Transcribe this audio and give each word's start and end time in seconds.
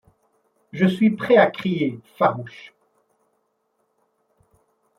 Je 0.71 0.87
suis 0.87 1.11
prêt 1.11 1.37
à 1.37 1.45
crier, 1.51 1.99
farouche: 2.17 2.73